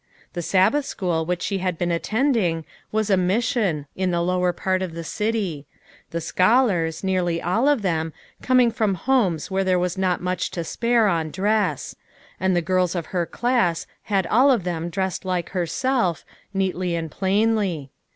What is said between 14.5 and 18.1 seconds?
them dressed like herself, neatly and plainly.